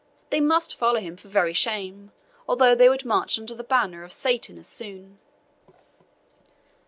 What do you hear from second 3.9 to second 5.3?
of Satan as soon."